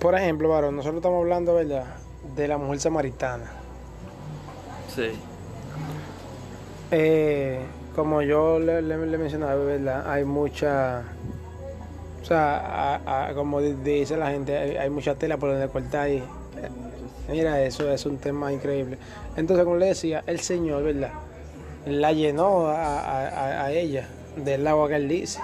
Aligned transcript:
Por 0.00 0.14
ejemplo, 0.14 0.48
varón, 0.48 0.76
nosotros 0.76 0.98
estamos 0.98 1.22
hablando, 1.22 1.54
¿verdad? 1.54 1.84
De 2.36 2.48
la 2.48 2.58
mujer 2.58 2.80
samaritana. 2.80 3.46
Sí. 4.94 5.10
Eh, 6.90 7.60
como 7.94 8.22
yo 8.22 8.58
le, 8.58 8.82
le, 8.82 9.06
le 9.06 9.18
mencionaba, 9.18 9.54
¿verdad? 9.56 10.10
Hay 10.10 10.24
mucha. 10.24 11.02
O 12.22 12.24
sea, 12.24 12.56
a- 12.96 13.28
a- 13.28 13.34
como 13.34 13.60
di- 13.60 13.72
dice 13.74 14.16
la 14.16 14.30
gente, 14.30 14.56
hay, 14.56 14.76
hay 14.76 14.90
mucha 14.90 15.14
tela 15.14 15.36
por 15.38 15.50
donde 15.50 15.68
cortar 15.68 16.02
ahí. 16.02 16.22
Mira, 17.28 17.60
eso 17.62 17.90
es 17.90 18.06
un 18.06 18.18
tema 18.18 18.52
increíble. 18.52 18.98
Entonces, 19.36 19.64
como 19.64 19.76
le 19.76 19.86
decía, 19.86 20.22
el 20.26 20.40
Señor, 20.40 20.82
¿verdad? 20.84 21.10
La 21.86 22.12
llenó 22.12 22.66
a- 22.68 23.64
a 23.64 23.72
ella 23.72 24.08
del 24.36 24.66
agua 24.66 24.88
que 24.88 24.96
él 24.96 25.08
dice. 25.08 25.40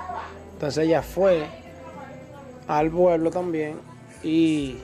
Entonces 0.55 0.85
ella 0.87 1.03
fue 1.03 1.47
al 2.69 2.91
pueblo 2.91 3.31
también 3.31 3.77
y, 4.23 4.79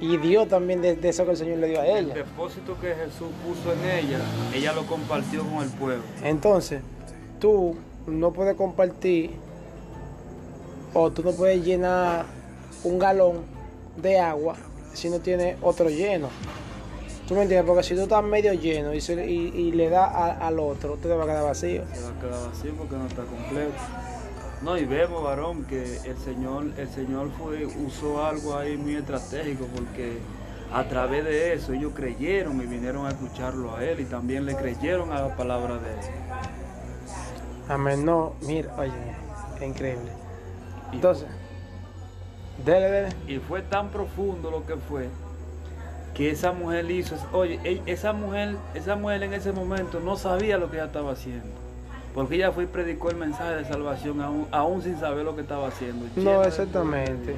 y 0.00 0.16
dio 0.18 0.46
también 0.46 0.80
de, 0.82 0.96
de 0.96 1.08
eso 1.08 1.24
que 1.24 1.32
el 1.32 1.36
Señor 1.36 1.58
le 1.58 1.68
dio 1.68 1.80
a 1.80 1.86
El 1.86 2.06
ella. 2.06 2.14
depósito 2.14 2.78
que 2.80 2.94
Jesús 2.94 3.28
puso 3.46 3.72
en 3.72 4.06
ella, 4.06 4.18
ella 4.54 4.72
lo 4.72 4.86
compartió 4.86 5.44
con 5.44 5.62
el 5.62 5.68
pueblo. 5.70 6.02
Entonces, 6.22 6.80
tú 7.40 7.76
no 8.06 8.32
puedes 8.32 8.56
compartir 8.56 9.30
o 10.94 11.10
tú 11.10 11.22
no 11.22 11.32
puedes 11.32 11.64
llenar 11.64 12.26
un 12.84 12.98
galón 12.98 13.38
de 13.96 14.18
agua 14.18 14.56
si 14.92 15.08
no 15.08 15.18
tienes 15.20 15.56
otro 15.62 15.88
lleno. 15.88 16.28
¿Tú 17.26 17.34
me 17.34 17.42
entiendes? 17.42 17.66
Porque 17.66 17.82
si 17.84 17.94
tú 17.94 18.02
estás 18.02 18.22
medio 18.24 18.52
lleno 18.52 18.92
y, 18.92 19.00
se- 19.00 19.24
y- 19.30 19.52
y 19.54 19.72
le 19.72 19.88
das 19.88 20.12
al 20.40 20.58
otro, 20.58 20.96
te 20.96 21.08
va 21.08 21.22
a 21.24 21.26
quedar 21.26 21.44
vacío. 21.44 21.82
Se 21.94 22.02
va 22.02 22.08
a 22.08 22.20
quedar 22.20 22.48
vacío 22.50 22.72
porque 22.76 22.96
no 22.96 23.06
está 23.06 23.22
completo. 23.22 23.72
No, 24.62 24.78
y 24.78 24.84
vemos, 24.84 25.22
varón, 25.24 25.64
que 25.64 25.82
el 26.04 26.16
Señor, 26.18 26.66
el 26.76 26.88
Señor 26.88 27.30
fue, 27.36 27.66
usó 27.66 28.24
algo 28.24 28.56
ahí 28.56 28.76
muy 28.76 28.94
estratégico 28.94 29.66
porque 29.74 30.18
a 30.72 30.84
través 30.84 31.24
de 31.24 31.52
eso 31.54 31.72
ellos 31.72 31.92
creyeron 31.94 32.60
y 32.62 32.66
vinieron 32.66 33.06
a 33.06 33.10
escucharlo 33.10 33.74
a 33.76 33.84
él 33.84 34.00
y 34.00 34.04
también 34.04 34.46
le 34.46 34.54
creyeron 34.54 35.10
a 35.12 35.20
la 35.22 35.36
palabra 35.36 35.74
de 35.78 35.90
él. 35.90 35.98
Amén. 37.68 38.04
No, 38.04 38.34
mira, 38.42 38.72
oye, 38.78 38.92
es 39.56 39.62
increíble. 39.62 40.10
Y- 40.92 40.96
Entonces, 40.96 41.26
dele, 42.64 42.88
dele. 42.90 43.08
Y 43.26 43.38
fue 43.38 43.62
tan 43.62 43.88
profundo 43.90 44.50
lo 44.50 44.64
que 44.64 44.76
fue 44.76 45.08
que 46.14 46.30
esa 46.30 46.52
mujer 46.52 46.88
hizo, 46.90 47.16
oye, 47.32 47.58
e- 47.64 47.82
esa 47.86 48.12
mujer, 48.12 48.56
esa 48.74 48.94
mujer 48.94 49.22
en 49.24 49.34
ese 49.34 49.50
momento 49.50 49.98
no 49.98 50.16
sabía 50.16 50.56
lo 50.58 50.70
que 50.70 50.76
ella 50.76 50.86
estaba 50.86 51.12
haciendo. 51.12 51.48
Porque 52.14 52.34
ella 52.36 52.52
fue 52.52 52.64
y 52.64 52.66
predicó 52.66 53.08
el 53.10 53.16
mensaje 53.16 53.54
de 53.56 53.64
salvación 53.64 54.20
aún, 54.20 54.46
aún 54.50 54.82
sin 54.82 54.98
saber 55.00 55.24
lo 55.24 55.34
que 55.34 55.40
estaba 55.42 55.68
haciendo. 55.68 56.06
No, 56.16 56.42
exactamente. 56.44 57.34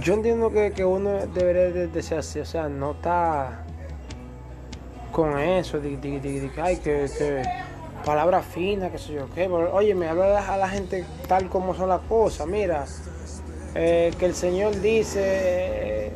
Yo 0.00 0.14
entiendo 0.14 0.50
que, 0.50 0.72
que 0.72 0.84
uno 0.84 1.10
debería 1.34 1.64
de, 1.70 1.88
de 1.88 2.02
ser 2.02 2.18
así, 2.20 2.40
o 2.40 2.46
sea, 2.46 2.68
no 2.70 2.92
está 2.92 3.64
con 5.12 5.38
eso, 5.38 5.78
de, 5.78 5.98
de, 5.98 6.20
de- 6.20 6.50
ay, 6.62 6.76
que, 6.78 7.06
que 7.18 7.42
palabra 8.02 8.40
fina, 8.40 8.90
que 8.90 8.96
sé 8.96 9.12
yo 9.12 9.26
qué. 9.34 9.42
pero, 9.42 9.74
Oye, 9.74 9.94
me 9.94 10.08
habla 10.08 10.50
a 10.50 10.56
la 10.56 10.68
gente 10.70 11.04
tal 11.28 11.50
como 11.50 11.74
son 11.74 11.90
las 11.90 12.00
cosas, 12.02 12.46
mira, 12.46 12.86
eh, 13.74 14.10
que 14.18 14.24
el 14.24 14.34
Señor 14.34 14.80
dice, 14.80 16.10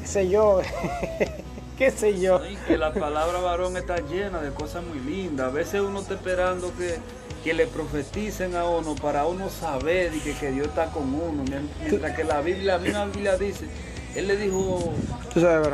qué 0.00 0.06
sé 0.06 0.28
yo, 0.30 0.62
qué 1.84 1.90
sé 1.90 2.20
yo. 2.20 2.40
que 2.66 2.78
la 2.78 2.92
palabra 2.92 3.40
varón 3.40 3.76
está 3.76 3.96
llena 3.98 4.40
de 4.40 4.50
cosas 4.50 4.84
muy 4.84 5.00
lindas. 5.00 5.48
A 5.48 5.50
veces 5.50 5.80
uno 5.80 6.00
está 6.00 6.14
esperando 6.14 6.72
que, 6.76 6.98
que 7.42 7.54
le 7.54 7.66
profeticen 7.66 8.54
a 8.54 8.64
uno 8.64 8.94
para 8.94 9.26
uno 9.26 9.50
saber 9.50 10.14
y 10.14 10.20
que, 10.20 10.34
que 10.34 10.50
Dios 10.52 10.68
está 10.68 10.86
con 10.90 11.12
uno. 11.14 11.42
Mien- 11.44 11.68
Mientras 11.80 12.16
que 12.16 12.24
la 12.24 12.40
Biblia, 12.40 12.74
la 12.74 12.78
misma 12.78 13.04
Biblia 13.06 13.36
dice, 13.36 13.66
Él 14.14 14.28
le 14.28 14.36
dijo, 14.36 14.92
Tú 15.34 15.40
sabes. 15.40 15.68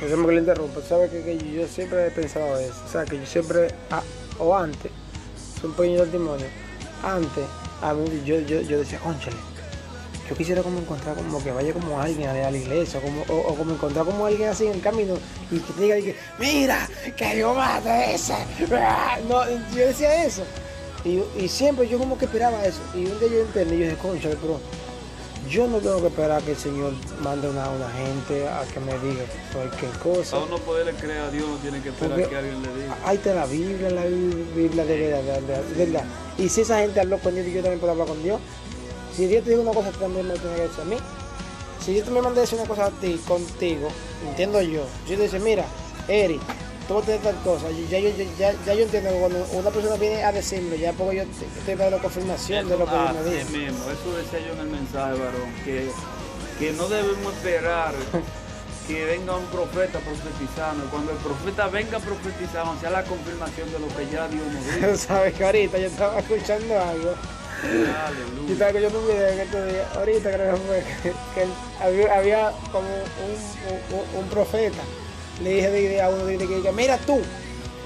Perdóname 0.00 0.28
que 0.28 0.34
le 0.34 0.40
interrumpa. 0.40 0.80
Tú 0.80 0.86
sabes 0.88 1.10
que, 1.10 1.22
que 1.22 1.38
yo 1.52 1.66
siempre 1.66 2.06
he 2.06 2.10
pensado 2.10 2.56
eso. 2.58 2.74
O 2.86 2.88
sea, 2.88 3.04
que 3.04 3.16
yo 3.18 3.26
siempre, 3.26 3.68
o 4.38 4.54
antes, 4.56 4.92
es 5.56 5.64
un 5.64 5.72
pequeño 5.72 6.02
testimonio. 6.02 6.46
Antes, 7.02 7.44
a 7.82 7.94
mí, 7.94 8.22
yo, 8.24 8.38
yo, 8.40 8.60
yo 8.60 8.78
decía, 8.78 8.98
conchale, 9.00 9.36
yo 10.28 10.36
quisiera 10.36 10.62
como 10.62 10.78
encontrar 10.80 11.16
como 11.16 11.42
que 11.42 11.50
vaya 11.52 11.72
como 11.72 12.00
alguien 12.00 12.28
a 12.28 12.34
la 12.50 12.56
iglesia, 12.56 13.00
como, 13.00 13.22
o, 13.28 13.48
o 13.48 13.54
como 13.54 13.72
encontrar 13.74 14.04
como 14.04 14.26
alguien 14.26 14.48
así 14.50 14.66
en 14.66 14.74
el 14.74 14.80
camino 14.80 15.14
y 15.50 15.58
que 15.58 15.72
te 15.72 15.80
diga, 15.82 15.98
y 15.98 16.02
que, 16.02 16.16
mira, 16.38 16.88
que 17.16 17.38
yo 17.38 17.54
mate 17.54 18.14
ese. 18.14 18.34
No, 19.28 19.42
yo 19.74 19.86
decía 19.86 20.24
eso. 20.24 20.42
Y, 21.04 21.22
y 21.42 21.48
siempre 21.48 21.88
yo 21.88 21.98
como 21.98 22.18
que 22.18 22.26
esperaba 22.26 22.64
eso. 22.66 22.80
Y 22.94 23.06
un 23.06 23.18
día 23.20 23.28
yo 23.30 23.40
entendí, 23.40 23.78
yo 23.78 23.84
dije, 23.84 23.96
conchale, 23.96 24.36
pero 24.40 24.60
yo 25.48 25.66
no 25.66 25.78
tengo 25.78 26.00
que 26.02 26.08
esperar 26.08 26.42
que 26.42 26.50
el 26.50 26.56
Señor 26.58 26.92
mande 27.22 27.48
una, 27.48 27.70
una 27.70 27.88
gente 27.90 28.46
a 28.46 28.64
que 28.72 28.80
me 28.80 28.92
diga 28.98 29.22
cualquier 29.54 29.90
cosa. 29.92 30.36
a 30.36 30.40
uno 30.40 30.58
poderle 30.58 30.92
creer 30.92 31.20
a 31.20 31.30
Dios 31.30 31.48
no 31.48 31.56
tiene 31.56 31.80
que 31.80 31.88
esperar 31.88 32.16
Porque- 32.18 32.28
que 32.28 32.36
alguien 32.36 32.60
le 32.62 32.82
diga. 32.82 32.98
Ahí 33.06 33.16
está 33.16 33.32
la 33.34 33.46
Biblia, 33.46 33.88
la 33.90 34.04
Biblia 34.04 34.84
de 34.84 35.00
verdad, 35.00 35.22
de 35.22 35.40
verdad, 35.40 35.62
de 35.62 35.84
verdad. 35.86 36.04
Y 36.36 36.48
si 36.50 36.60
esa 36.60 36.80
gente 36.80 37.00
habló 37.00 37.18
con 37.18 37.34
Dios, 37.34 37.46
yo 37.46 37.62
también 37.62 37.80
puedo 37.80 37.92
hablar 37.92 38.08
con 38.08 38.22
Dios. 38.22 38.38
Si 39.18 39.26
Dios 39.26 39.42
te 39.44 39.50
dijo 39.50 39.62
una 39.62 39.72
cosa, 39.72 39.90
también 39.90 40.28
me 40.28 40.34
lo 40.34 40.40
tienes 40.40 40.56
que 40.60 40.62
decir 40.68 40.80
a 40.80 40.84
mí. 40.84 40.96
Si 41.84 41.92
Dios 41.92 42.04
te 42.06 42.10
me 42.12 42.22
manda 42.22 42.38
a 42.38 42.42
decir 42.42 42.56
una 42.58 42.68
cosa 42.68 42.86
a 42.86 42.90
ti, 42.90 43.20
contigo, 43.26 43.88
entiendo 44.28 44.62
yo. 44.62 44.84
Si 45.08 45.16
te 45.16 45.22
dice, 45.24 45.40
mira, 45.40 45.64
Eri, 46.06 46.38
tú 46.86 46.94
vas 46.94 47.02
a 47.02 47.06
tener 47.06 47.22
tal 47.22 47.36
cosa. 47.42 47.68
yo- 47.70 47.84
Ya, 47.90 47.98
yo, 47.98 48.10
ya, 48.10 48.24
ya, 48.38 48.54
ya 48.64 48.74
yo 48.74 48.82
entiendo 48.84 49.10
que 49.10 49.18
cuando 49.18 49.44
una 49.54 49.70
persona 49.70 49.96
viene 49.96 50.22
a 50.22 50.30
decirme, 50.32 50.78
ya 50.78 50.92
porque 50.92 51.16
yo 51.16 51.22
estoy 51.58 51.74
para 51.76 51.90
la 51.90 51.98
confirmación 51.98 52.68
de 52.68 52.78
lo 52.78 52.84
que 52.86 52.92
Dios 52.92 53.14
me 53.24 53.30
dice. 53.34 53.58
mismo, 53.58 53.84
eso 53.90 54.16
decía 54.16 54.38
yo 54.46 54.52
en 54.54 54.60
el 54.60 54.68
mensaje, 54.68 55.12
varón, 55.18 55.52
que, 55.64 55.90
que 56.60 56.72
no 56.74 56.88
debemos 56.88 57.34
esperar 57.34 57.94
que 58.86 59.04
venga 59.04 59.36
un 59.36 59.44
profeta 59.46 59.98
profetizando. 59.98 60.84
Cuando 60.90 61.10
el 61.12 61.18
profeta 61.18 61.66
venga 61.68 61.98
profetizando, 61.98 62.80
sea 62.80 62.90
la 62.90 63.02
confirmación 63.04 63.70
de 63.72 63.78
lo 63.80 63.88
que 63.88 64.08
ya 64.10 64.28
Dios 64.28 64.44
nos 64.46 64.74
dijo. 64.76 64.96
Sabes 65.08 65.34
que 65.34 65.44
ahorita 65.44 65.76
yo 65.78 65.86
estaba 65.88 66.18
escuchando 66.20 66.80
algo. 66.80 67.14
Yo 67.62 68.54
escuchando 68.54 68.98
un 69.00 69.06
video 69.08 69.28
en 69.28 69.40
estos 69.40 69.66
días, 69.66 69.96
ahorita 69.96 70.30
creo 70.32 70.54
que 70.54 70.60
fue, 70.60 70.84
que, 71.02 71.12
que 71.34 71.46
había, 71.84 72.14
había 72.16 72.52
como 72.70 72.88
un, 72.88 73.98
un- 73.98 74.22
un 74.22 74.28
profeta. 74.28 74.78
Le 75.42 75.54
dije 75.54 75.70
de- 75.70 76.00
a 76.02 76.08
uno 76.08 76.24
de 76.24 76.38
que 76.38 76.72
mira 76.72 76.96
tú, 76.98 77.20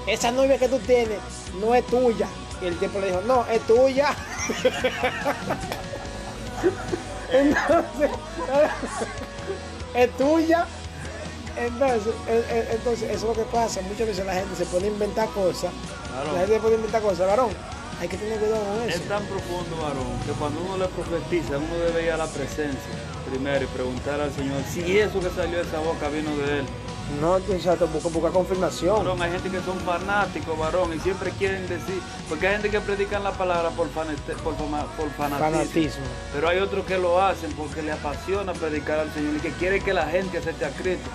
esa 0.07 0.31
novia 0.31 0.57
que 0.57 0.69
tú 0.69 0.79
tienes 0.79 1.19
no 1.59 1.73
es 1.75 1.85
tuya. 1.87 2.27
Y 2.61 2.67
el 2.67 2.77
tiempo 2.77 2.99
le 2.99 3.07
dijo, 3.07 3.21
no, 3.21 3.45
es 3.47 3.61
tuya. 3.67 4.15
Entonces, 7.31 8.11
es 9.95 10.17
tuya. 10.17 10.65
Entonces, 11.55 12.13
e- 12.27 12.45
e- 12.49 12.67
entonces, 12.73 13.09
eso 13.11 13.31
es 13.31 13.37
lo 13.37 13.43
que 13.43 13.49
pasa. 13.51 13.81
Muchas 13.81 14.07
veces 14.07 14.25
la 14.25 14.33
gente 14.33 14.55
se 14.55 14.65
pone 14.65 14.85
a 14.85 14.89
inventar 14.89 15.27
cosas. 15.29 15.71
Claro. 16.11 16.33
La 16.33 16.39
gente 16.39 16.53
se 16.55 16.59
pone 16.59 16.73
a 16.73 16.77
inventar 16.77 17.01
cosas. 17.01 17.27
Varón, 17.27 17.49
hay 17.99 18.07
que 18.07 18.17
tener 18.17 18.39
cuidado 18.39 18.63
con 18.65 18.89
eso. 18.89 18.97
Es 18.97 19.07
tan 19.07 19.23
profundo, 19.25 19.75
varón, 19.81 20.19
que 20.25 20.31
cuando 20.33 20.61
uno 20.61 20.77
le 20.77 20.87
profetiza, 20.87 21.57
uno 21.57 21.75
debe 21.85 22.03
ir 22.05 22.11
a 22.11 22.17
la 22.17 22.27
presencia 22.27 22.93
primero 23.29 23.63
y 23.63 23.67
preguntar 23.67 24.19
al 24.21 24.31
Señor 24.33 24.61
si 24.71 24.99
eso 24.99 25.19
que 25.19 25.29
salió 25.29 25.57
de 25.57 25.63
esa 25.63 25.79
boca 25.79 26.09
vino 26.09 26.35
de 26.37 26.59
Él. 26.59 26.65
No, 27.19 27.37
exacto, 27.37 27.85
busca, 27.87 28.07
busca 28.09 28.29
confirmación. 28.31 28.97
Varón, 28.97 29.21
hay 29.21 29.31
gente 29.31 29.49
que 29.49 29.61
son 29.61 29.77
fanáticos, 29.81 30.57
varón, 30.57 30.93
y 30.95 30.99
siempre 30.99 31.31
quieren 31.31 31.67
decir, 31.67 31.99
porque 32.29 32.47
hay 32.47 32.53
gente 32.53 32.69
que 32.69 32.79
predican 32.79 33.23
la 33.23 33.31
palabra 33.33 33.69
por, 33.71 33.87
fanate- 33.93 34.35
por, 34.43 34.55
fama- 34.55 34.85
por 34.97 35.09
fanatismo. 35.11 35.51
Fanatismo. 35.51 36.03
Pero 36.33 36.47
hay 36.49 36.59
otros 36.59 36.85
que 36.85 36.97
lo 36.97 37.21
hacen 37.21 37.51
porque 37.53 37.81
le 37.81 37.91
apasiona 37.91 38.53
predicar 38.53 38.99
al 38.99 39.13
Señor 39.13 39.35
y 39.35 39.39
que 39.39 39.51
quiere 39.51 39.81
que 39.81 39.93
la 39.93 40.05
gente 40.07 40.37
acepte 40.37 40.65
a 40.65 40.69
Cristo. 40.69 41.09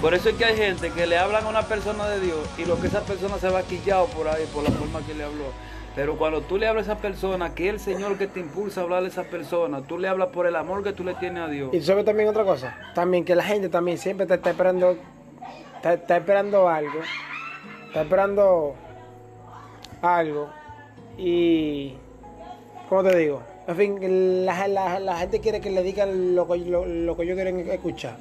Por 0.00 0.14
eso 0.14 0.30
es 0.30 0.36
que 0.36 0.44
hay 0.44 0.56
gente 0.56 0.90
que 0.90 1.06
le 1.06 1.16
hablan 1.18 1.44
a 1.46 1.48
una 1.48 1.62
persona 1.62 2.08
de 2.08 2.20
Dios 2.20 2.38
y 2.58 2.64
lo 2.64 2.80
que 2.80 2.88
esa 2.88 3.00
persona 3.02 3.38
se 3.38 3.48
va 3.50 3.62
quillado 3.62 4.06
por 4.06 4.28
ahí, 4.28 4.46
por 4.52 4.64
la 4.64 4.70
forma 4.70 5.00
que 5.06 5.14
le 5.14 5.24
habló. 5.24 5.44
Pero 5.96 6.16
cuando 6.16 6.40
tú 6.42 6.56
le 6.56 6.68
hablas 6.68 6.88
a 6.88 6.92
esa 6.92 7.02
persona, 7.02 7.54
que 7.54 7.68
es 7.68 7.74
el 7.74 7.80
Señor 7.80 8.16
que 8.16 8.26
te 8.28 8.38
impulsa 8.40 8.80
a 8.80 8.84
hablarle 8.84 9.08
a 9.08 9.10
esa 9.10 9.24
persona, 9.24 9.82
tú 9.82 9.98
le 9.98 10.06
hablas 10.08 10.28
por 10.28 10.46
el 10.46 10.54
amor 10.56 10.84
que 10.84 10.92
tú 10.92 11.02
le 11.04 11.14
tienes 11.14 11.42
a 11.42 11.48
Dios. 11.48 11.70
Y 11.74 11.80
sabes 11.80 12.04
también 12.04 12.28
otra 12.28 12.44
cosa, 12.44 12.76
también 12.94 13.24
que 13.24 13.34
la 13.34 13.42
gente 13.42 13.68
también 13.68 13.98
siempre 13.98 14.24
te 14.26 14.34
está 14.34 14.50
esperando, 14.50 14.96
está, 15.76 15.94
está 15.94 16.16
esperando 16.18 16.68
algo, 16.68 17.00
está 17.88 18.02
esperando 18.02 18.74
algo 20.00 20.48
y, 21.18 21.94
¿cómo 22.88 23.02
te 23.02 23.16
digo? 23.18 23.42
En 23.66 23.76
fin, 23.76 24.46
la, 24.46 24.68
la- 24.68 25.00
la 25.00 25.18
gente 25.18 25.40
quiere 25.40 25.60
que 25.60 25.70
le 25.70 25.82
digan 25.82 26.34
lo 26.34 26.46
que, 26.48 26.58
lo, 26.58 26.86
lo 26.86 27.16
que 27.16 27.22
ellos 27.24 27.34
quieren 27.34 27.68
escuchar. 27.68 28.16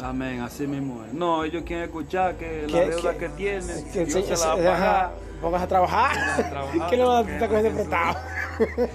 Amén, 0.00 0.40
así 0.40 0.66
mismo 0.66 1.04
es. 1.04 1.14
No, 1.14 1.44
ellos 1.44 1.62
quieren 1.64 1.84
escuchar 1.84 2.34
que 2.34 2.66
la 2.68 2.80
deuda 2.80 3.12
que- 3.12 3.18
que, 3.20 3.28
tienen, 3.30 3.90
Que 3.92 4.04
Dios 4.04 4.26
se- 4.26 4.36
la 4.46 4.46
va 4.46 4.52
a 4.52 4.74
ajá, 4.74 4.84
pagar. 4.84 5.10
Pongas 5.44 5.62
a 5.62 5.66
trabajar. 5.68 6.16
A 6.40 6.50
trabajar, 6.50 6.86
¿Qué 6.90 6.96
le 6.96 7.04
van 7.04 7.26
a 7.28 7.32
estar 7.32 7.48
cogiendo 7.48 7.70
prestado? 7.74 8.18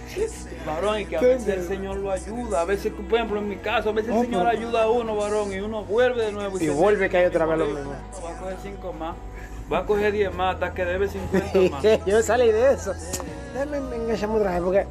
Varón, 0.66 1.00
y 1.00 1.06
que 1.06 1.18
a 1.18 1.19
¿Tú 1.19 1.25
veces 1.25 1.48
el? 1.48 1.68
Señor 1.68 1.98
lo 1.98 2.12
ayuda. 2.12 2.62
A 2.62 2.66
veces, 2.66 2.92
por 2.94 3.18
ejemplo, 3.18 3.40
en 3.40 3.50
mi 3.50 3.56
caso, 3.57 3.90
a 3.90 3.92
veces 3.94 4.12
Oh, 4.13 4.19
el 4.22 4.25
Señor 4.28 4.46
pero- 4.46 4.57
ayuda 4.57 4.84
a 4.84 4.90
uno, 4.90 5.16
varón, 5.16 5.54
y 5.54 5.60
uno 5.60 5.84
vuelve 5.84 6.25
de 6.25 6.31
nuevo. 6.31 6.57
Y 6.57 6.60
se 6.62 6.69
vuelve 6.72 7.00
mete 7.01 7.12
que 7.12 7.18
hay 7.18 7.25
otra 7.25 7.46
vez 7.46 7.57
lo 7.60 7.66
mismo. 7.66 7.92
Va 8.24 8.30
a 8.31 8.40
coger 8.40 8.57
cinco 8.63 8.94
más. 8.94 9.16
Va 9.72 9.78
a 9.80 9.86
coger 9.86 10.12
10 10.12 10.34
más 10.34 10.56
hasta 10.56 10.74
que 10.74 10.84
debe 10.84 11.07
50 11.07 11.60
más. 11.72 12.06
yo 12.06 12.22
salí 12.24 12.52
de 12.52 12.74
eso. 12.74 12.92
Déjame 13.54 13.78
engancharme 13.78 14.36
otra 14.38 14.52
vez 14.54 14.62
porque 14.63 14.88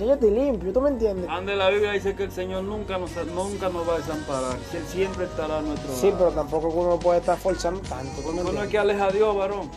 Ya 0.00 0.06
yo 0.06 0.14
estoy 0.14 0.30
limpio, 0.32 0.72
¿tú 0.72 0.80
me 0.80 0.88
entiendes? 0.90 1.30
Ande 1.30 1.54
la 1.54 1.70
Biblia 1.70 1.92
dice 1.92 2.16
que 2.16 2.24
el 2.24 2.32
Señor 2.32 2.64
nunca 2.64 2.98
nos, 2.98 3.12
nunca 3.26 3.68
nos 3.68 3.88
va 3.88 3.94
a 3.94 3.98
desamparar, 3.98 4.56
que 4.72 4.78
Él 4.78 4.84
siempre 4.88 5.26
estará 5.26 5.58
a 5.58 5.62
nuestro 5.62 5.88
lado. 5.88 6.00
Sí, 6.00 6.12
pero 6.18 6.30
tampoco 6.32 6.66
uno 6.68 6.98
puede 6.98 7.20
estar 7.20 7.38
forzando 7.38 7.78
tanto. 7.82 8.20
¿tú 8.20 8.32
me 8.32 8.42
Porque 8.42 8.50
uno 8.56 8.62
es 8.64 8.68
que 8.68 8.78
aleja 8.78 9.04
a 9.06 9.10
Dios, 9.12 9.36
varón. 9.36 9.70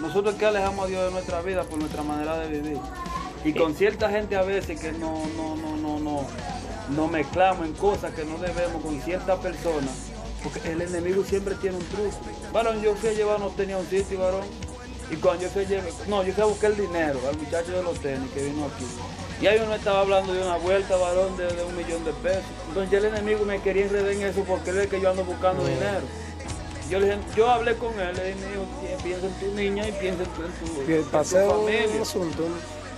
Nosotros 0.00 0.34
es 0.34 0.40
que 0.40 0.46
alejamos 0.46 0.86
a 0.86 0.88
Dios 0.88 1.04
de 1.04 1.10
nuestra 1.10 1.40
vida 1.42 1.64
por 1.64 1.78
nuestra 1.78 2.02
manera 2.02 2.38
de 2.38 2.48
vivir. 2.48 2.78
Y 3.44 3.52
con 3.52 3.74
cierta 3.74 4.10
gente 4.10 4.36
a 4.36 4.42
veces 4.42 4.80
que 4.80 4.92
no, 4.92 5.22
no, 5.36 5.54
no, 5.56 5.76
no, 5.76 5.98
no, 5.98 6.26
no 6.90 7.08
mezclamos 7.08 7.66
en 7.66 7.74
cosas 7.74 8.12
que 8.14 8.24
no 8.24 8.38
debemos 8.38 8.82
con 8.82 9.00
cierta 9.02 9.36
persona. 9.40 9.88
Porque 10.42 10.60
el 10.72 10.82
enemigo 10.82 11.24
siempre 11.24 11.54
tiene 11.54 11.76
un 11.76 11.84
truco. 11.84 12.16
Varón, 12.52 12.82
yo 12.82 12.94
fui 12.94 13.10
a 13.10 13.12
llevar, 13.12 13.40
no 13.40 13.48
tenía 13.48 13.78
un 13.78 13.86
sitio, 13.86 14.18
varón. 14.20 14.44
Y 15.10 15.16
cuando 15.16 15.44
yo 15.44 15.50
fui 15.50 15.64
a 15.64 15.68
llevar, 15.68 15.90
no, 16.08 16.22
yo 16.22 16.32
fui 16.32 16.42
a 16.42 16.46
buscar 16.46 16.70
el 16.70 16.76
dinero 16.76 17.20
al 17.28 17.36
muchacho 17.36 17.72
de 17.72 17.82
los 17.82 17.98
tenis 18.00 18.30
que 18.32 18.44
vino 18.44 18.64
aquí. 18.64 18.86
Y 19.40 19.46
ahí 19.46 19.60
uno 19.62 19.74
estaba 19.74 20.00
hablando 20.00 20.32
de 20.32 20.42
una 20.42 20.56
vuelta, 20.56 20.96
varón, 20.96 21.36
de, 21.36 21.46
de 21.46 21.64
un 21.64 21.76
millón 21.76 22.04
de 22.04 22.12
pesos. 22.14 22.44
Entonces 22.68 22.90
ya 22.90 22.98
el 22.98 23.04
enemigo 23.06 23.44
me 23.44 23.60
quería 23.60 23.84
enredar 23.84 24.10
en 24.10 24.22
eso 24.22 24.42
porque 24.44 24.70
él 24.70 24.76
ve 24.76 24.88
que 24.88 25.00
yo 25.00 25.10
ando 25.10 25.24
buscando 25.24 25.64
dinero. 25.64 26.02
Yo, 26.90 27.00
le 27.00 27.18
yo 27.36 27.50
hablé 27.50 27.76
con 27.76 27.98
él, 27.98 28.14
le 28.14 28.34
dije, 28.34 28.46
"Mijo, 28.46 28.64
pi- 28.80 29.02
piensa 29.02 29.26
en 29.26 29.32
tu 29.34 29.46
niña 29.54 29.88
y 29.88 29.92
piensa 29.92 30.22
en 30.22 30.28
tu, 30.30 30.42
en 30.44 30.52
tu- 30.52 30.80
en 30.92 31.04
tu 31.04 31.10
familia. 31.10 32.02
asunto. 32.02 32.44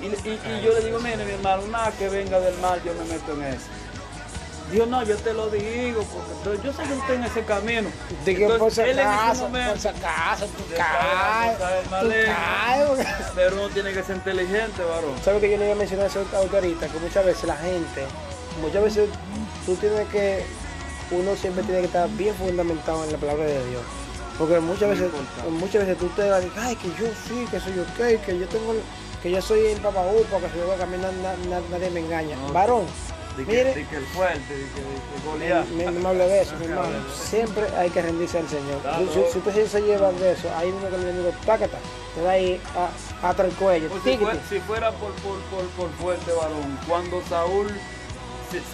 Y, 0.00 0.06
y- 0.06 0.40
y 0.58 0.62
yo 0.64 0.72
le 0.74 0.80
digo, 0.84 0.98
mire 0.98 1.24
mi 1.24 1.30
hermano, 1.32 1.62
nada 1.68 1.90
que 1.92 2.08
venga 2.08 2.38
del 2.40 2.56
mal, 2.58 2.82
yo 2.84 2.92
me 2.94 3.04
meto 3.04 3.32
en 3.34 3.44
eso. 3.44 3.66
Dios 4.72 4.88
no, 4.88 5.04
yo 5.04 5.16
te 5.18 5.32
lo 5.32 5.48
digo, 5.48 6.02
porque 6.02 6.32
entonces 6.32 6.64
yo 6.64 6.72
sé 6.72 6.82
que 6.88 6.94
usted 6.94 7.14
en 7.14 7.24
ese 7.24 7.44
camino. 7.44 7.88
De 8.24 8.34
que 8.34 8.48
por 8.48 8.72
si 8.72 8.80
acaso, 8.80 9.46
por 9.46 9.78
si 9.78 9.88
acaso, 9.88 10.46
tú 10.46 10.64
caes, 10.76 11.56
tú 12.00 12.06
Pero 13.36 13.54
uno 13.56 13.68
tiene 13.68 13.92
que 13.92 14.02
ser 14.02 14.16
inteligente, 14.16 14.82
varón. 14.82 15.14
¿Sabes 15.24 15.40
que 15.40 15.50
yo 15.52 15.56
le 15.58 15.66
iba 15.66 15.74
a 15.74 15.78
mencionar 15.78 16.06
eso 16.06 16.24
ahorita? 16.34 16.88
Que 16.88 16.98
muchas 16.98 17.24
veces 17.24 17.44
la 17.44 17.56
gente, 17.56 18.04
muchas 18.60 18.82
veces 18.82 19.08
tú 19.64 19.76
tienes 19.76 20.08
que, 20.08 20.44
uno 21.10 21.36
siempre 21.36 21.62
tiene 21.64 21.80
que 21.80 21.86
estar 21.86 22.08
bien 22.10 22.34
fundamentado 22.34 23.04
en 23.04 23.12
la 23.12 23.18
palabra 23.18 23.44
de 23.44 23.66
Dios. 23.68 23.82
Porque 24.38 24.60
muchas 24.60 24.90
veces, 24.90 25.10
muchas 25.50 25.86
veces 25.86 25.98
tú 25.98 26.08
te 26.08 26.22
vas 26.28 26.32
a 26.32 26.36
decir, 26.40 26.52
ay, 26.58 26.76
que 26.76 26.88
yo 26.88 27.06
sí, 27.26 27.46
que 27.50 27.58
soy 27.58 27.72
ok, 27.78 28.22
que 28.24 28.38
yo 28.38 28.46
tengo, 28.48 28.74
que 29.22 29.30
yo 29.30 29.40
soy 29.40 29.60
el 29.66 29.80
papá 29.80 30.02
upa, 30.02 30.38
que 30.46 30.50
soy 30.52 30.76
que 30.76 30.82
a 30.82 30.86
mí 30.86 30.96
na- 30.98 31.10
na- 31.12 31.36
na- 31.60 31.66
nadie 31.70 31.88
me 31.90 32.00
engaña. 32.00 32.36
No. 32.36 32.52
Varón, 32.52 32.84
De 33.36 33.44
que, 33.44 33.50
mire, 33.50 33.74
de 33.74 33.86
que 33.86 33.96
el 33.96 34.06
fuerte, 34.08 34.40
de 34.52 34.64
que, 34.66 34.80
de 35.78 35.84
que 35.84 35.90
me 35.90 36.08
hable 36.08 36.26
de 36.28 36.42
eso, 36.42 36.54
mi 36.60 36.66
hermano. 36.66 36.98
Siempre 37.14 37.64
hay 37.78 37.88
que 37.90 38.02
rendirse 38.02 38.38
al 38.38 38.48
Señor. 38.48 38.80
Claro. 38.82 39.06
Si, 39.12 39.32
si 39.32 39.38
usted 39.38 39.66
se 39.68 39.80
lleva 39.80 40.12
de 40.12 40.32
eso, 40.32 40.48
ahí 40.54 40.70
mismo 40.70 40.88
que 40.90 40.96
el 40.96 41.02
enemigo, 41.02 41.30
tácata, 41.46 41.78
te 42.14 42.20
da 42.22 42.30
ahí 42.32 42.60
a- 42.76 43.28
hasta 43.28 43.42
el 43.44 43.52
cuello. 43.52 43.88
Pues 43.88 44.02
si, 44.02 44.10
tiquiti. 44.10 44.24
fue- 44.30 44.40
si 44.50 44.60
fuera 44.60 44.90
por, 44.92 45.12
por, 45.14 45.38
por, 45.50 45.64
por 45.78 45.90
fuerte 45.98 46.30
varón, 46.32 46.78
cuando 46.86 47.22
Saúl, 47.26 47.68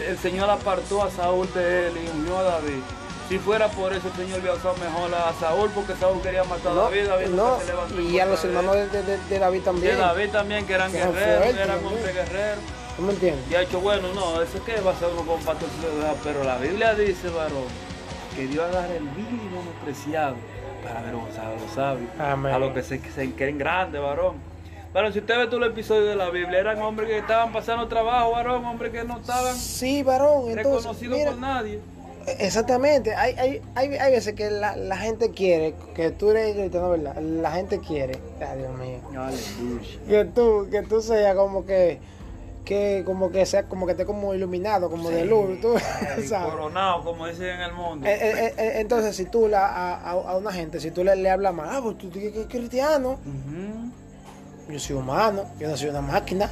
el 0.01 0.19
Señor 0.19 0.51
apartó 0.51 1.03
a 1.03 1.11
Saúl 1.11 1.49
de 1.55 1.89
él 1.89 1.93
y 2.05 2.19
unió 2.21 2.39
a 2.39 2.43
David. 2.43 2.83
Si 3.29 3.39
fuera 3.39 3.69
por 3.69 3.93
eso, 3.95 4.09
el 4.09 4.15
Señor 4.15 4.41
había 4.41 4.53
usado 4.55 4.75
mejor 4.77 5.15
a 5.15 5.33
Saúl 5.41 5.71
porque 5.75 5.95
Saúl 5.95 6.21
quería 6.21 6.45
matar 6.45 6.73
a 6.73 6.75
No, 6.75 6.81
David. 6.83 7.07
David 7.09 7.27
no, 7.29 7.59
se 7.61 7.67
levantó 7.67 8.01
y 8.01 8.19
a 8.21 8.27
los 8.27 8.45
hermanos 8.45 8.75
de, 8.75 8.89
de- 8.89 9.03
de- 9.03 9.19
de 9.29 9.39
David 9.39 9.59
De 9.61 9.65
también. 9.65 9.99
David 9.99 10.31
también, 10.31 10.67
que 10.67 10.73
eran 10.75 10.91
Que 10.93 10.99
eran 10.99 11.13
guerreros, 11.15 11.39
fuertes 11.45 11.57
eran 11.65 11.69
también. 11.81 11.95
hombres 11.95 12.15
guerreros. 12.15 12.59
¿Tú 12.97 13.03
me 13.03 13.13
entiendes? 13.15 13.51
Y 13.51 13.55
ha 13.55 13.61
dicho, 13.61 13.81
bueno, 13.81 14.09
no, 14.15 14.43
eso 14.43 14.63
que 14.65 14.79
va 14.83 14.91
a 14.91 14.97
ser 14.97 15.09
uno 15.13 15.23
con 15.23 15.41
pero 16.23 16.45
la 16.45 16.59
Biblia 16.59 16.95
dice, 16.95 17.31
varón, 17.31 17.65
que 18.37 18.47
Dios 18.49 18.65
agarra 18.67 18.95
el 18.95 19.03
mínimo 19.05 19.63
preciado 19.83 20.37
para 20.85 21.01
avergonzar 21.01 21.47
a 21.47 21.53
los 21.57 21.71
sabios, 21.75 22.11
Amén. 22.19 22.53
a 22.53 22.59
los 22.59 22.73
que 22.75 22.83
se, 22.83 23.01
que 23.01 23.11
se 23.11 23.33
creen 23.33 23.57
grandes, 23.57 24.03
varón. 24.03 24.37
Pero 24.93 25.11
si 25.13 25.21
usted 25.21 25.39
ve 25.39 25.47
todo 25.47 25.65
el 25.65 25.71
episodio 25.71 26.05
de 26.05 26.17
la 26.17 26.29
Biblia, 26.31 26.59
eran 26.61 26.81
hombres 26.83 27.09
que 27.09 27.19
estaban 27.19 27.51
pasando 27.53 27.89
trabajo, 27.89 28.33
varón, 28.33 28.65
hombres 28.65 28.93
que 28.93 29.05
no 29.05 29.19
estaban 29.19 29.57
Sí, 29.57 30.03
varón. 30.03 30.51
Entonces, 30.51 30.83
reconocidos 30.83 31.19
mira, 31.19 31.31
por 31.31 31.41
nadie. 31.41 31.81
exactamente. 32.39 33.15
Hay, 33.15 33.35
hay, 33.39 33.63
hay, 33.75 33.95
hay 33.97 34.13
veces 34.13 34.35
que 34.35 34.51
la, 34.51 34.77
la 34.77 34.97
gente 34.99 35.31
quiere, 35.31 35.75
que 35.95 36.11
tú 36.11 36.31
eres 36.31 36.55
cristiano, 36.55 36.91
¿verdad? 36.91 37.17
La 37.23 37.53
gente 37.53 37.79
quiere, 37.81 38.19
ay 38.47 38.59
Dios 38.59 38.79
mío, 38.79 38.99
Aleluya. 39.19 39.99
que 40.09 40.25
tú, 40.27 40.69
que 40.71 40.83
tú 40.83 41.01
seas 41.01 41.35
como 41.37 41.65
que, 41.65 41.99
que 42.67 43.03
como 43.07 43.31
que 43.31 43.47
sea, 43.47 43.65
como 43.65 43.87
que 43.87 43.93
estés 43.93 44.07
como 44.07 44.35
iluminado, 44.35 44.91
como 44.91 45.09
de 45.11 45.25
luz, 45.25 45.59
tú, 45.63 45.75
¿sabes? 46.29 46.51
Coronado, 46.53 47.03
como 47.03 47.27
dicen 47.27 47.47
en 47.49 47.61
el 47.63 47.73
mundo. 47.73 48.07
Eh, 48.07 48.19
eh, 48.21 48.55
eh, 48.59 48.73
entonces, 48.77 49.17
si 49.17 49.25
tú 49.25 49.49
la, 49.49 49.67
a, 49.67 49.95
a, 49.95 50.11
a 50.13 50.37
una 50.37 50.53
gente, 50.53 50.81
si 50.81 50.91
tú 50.91 51.03
le, 51.03 51.17
le 51.17 51.31
hablas 51.31 51.55
mal, 51.55 51.69
ah, 51.71 51.81
pues 51.83 51.97
tú 51.97 52.11
dices 52.11 52.33
que 52.33 52.41
es 52.43 52.47
cristiano, 52.47 53.13
Ujú. 53.13 53.91
Yo 54.69 54.79
soy 54.79 54.97
humano, 54.97 55.45
yo 55.59 55.69
no 55.69 55.77
soy 55.77 55.89
una 55.91 56.01
máquina. 56.01 56.51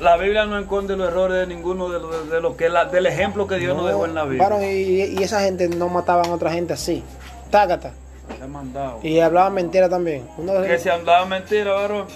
La 0.00 0.16
Biblia 0.18 0.44
no 0.44 0.58
esconde 0.58 0.94
los 0.96 1.08
errores 1.08 1.38
de 1.48 1.54
ninguno 1.54 1.88
de 1.88 1.98
los 2.00 2.28
de 2.30 2.40
lo 2.40 2.56
que 2.56 2.68
la- 2.68 2.84
del 2.84 3.06
ejemplo 3.06 3.46
que 3.46 3.56
Dios 3.56 3.74
nos 3.76 3.86
dejó 3.86 4.04
en 4.04 4.14
la 4.14 4.24
Biblia. 4.24 4.70
y, 4.72 5.16
y 5.18 5.22
esa 5.22 5.40
gente 5.40 5.68
no 5.68 5.88
mataban 5.88 6.26
a 6.26 6.34
otra 6.34 6.50
gente 6.52 6.74
así, 6.74 7.02
tácata. 7.50 7.92
Se 8.38 8.46
mandado. 8.46 8.98
Y 9.02 9.20
hablaban 9.20 9.54
mentira 9.54 9.88
también. 9.88 10.28
Uno 10.36 10.52
de- 10.54 10.68
Que 10.68 10.78
se 10.78 10.90
andaba 10.90 11.24
mentira, 11.26 11.72
varón. 11.72 12.06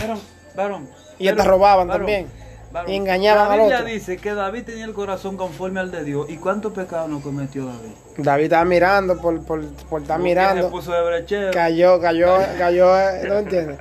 Varón, 0.00 0.18
varón. 0.56 0.88
Y 1.18 1.28
hasta 1.28 1.44
robaban 1.44 1.86
varón, 1.88 2.00
también. 2.02 2.26
varón. 2.72 2.90
Y 2.90 2.96
engañaban 2.96 3.46
La 3.48 3.54
al 3.54 3.60
Biblia 3.60 3.76
otro. 3.78 3.88
dice 3.88 4.16
que 4.18 4.34
David 4.34 4.64
tenía 4.64 4.84
el 4.84 4.92
corazón 4.92 5.36
conforme 5.36 5.78
al 5.80 5.90
de 5.90 6.02
Dios. 6.04 6.28
¿Y 6.28 6.36
cuántos 6.36 6.72
pecados 6.72 7.08
no 7.08 7.20
cometió 7.20 7.64
David? 7.66 7.92
David 8.18 8.44
estaba 8.44 8.64
mirando 8.64 9.16
por, 9.18 9.40
por, 9.44 9.60
por 9.60 9.62
estar 9.62 9.88
Porque 9.88 10.06
Se 10.16 10.18
mirando. 10.18 10.68
puso 10.70 10.92
de 10.92 11.02
brechero. 11.02 11.50
Cayó, 11.52 12.00
cayó, 12.00 12.36
cayó, 12.58 12.92
¿no 13.28 13.38
entiendes? 13.38 13.78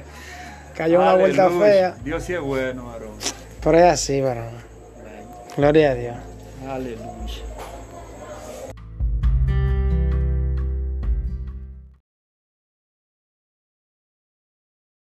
Cayó 0.81 0.99
una 0.99 1.13
vuelta 1.13 1.47
fea. 1.47 1.95
Dios 2.03 2.23
sí 2.23 2.33
es 2.33 2.41
bueno, 2.41 2.87
varón. 2.87 3.11
Pero 3.63 3.77
es 3.77 3.83
así, 3.83 4.19
varón. 4.19 4.49
Gloria 5.55 5.91
a 5.91 5.93
Dios. 5.93 6.15
Aleluya. 6.67 7.50